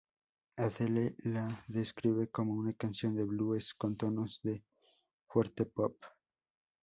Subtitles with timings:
[0.57, 4.63] Adele la describe como una "canción de blues con tonos de
[5.27, 5.95] fuerte pop".